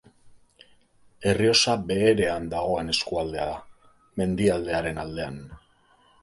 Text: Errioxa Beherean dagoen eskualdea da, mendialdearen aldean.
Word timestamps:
Errioxa 1.31 1.75
Beherean 1.91 2.47
dagoen 2.53 2.89
eskualdea 2.95 3.45
da, 3.53 3.61
mendialdearen 4.23 5.05
aldean. 5.05 5.39